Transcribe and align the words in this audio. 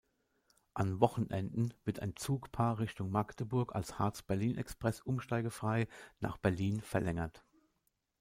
An 0.73 0.99
Wochenenden 0.99 1.75
wird 1.85 1.99
ein 1.99 2.15
Zugpaar 2.15 2.79
Richtung 2.79 3.11
Magdeburg 3.11 3.75
als 3.75 3.99
Harz-Berlin-Express 3.99 5.01
umsteigefrei 5.01 5.87
nach 6.19 6.37
Berlin 6.39 6.81
verlängert. 6.81 7.45